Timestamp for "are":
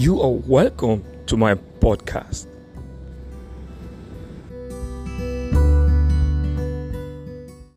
0.22-0.30